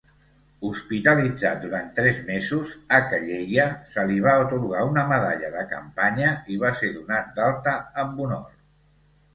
[0.69, 6.61] Hospitalitzat durant tres mesos, a Calleia se li va atorgar una medalla de campanya i
[6.67, 7.77] va ser donat d'alta
[8.07, 8.53] amb honor.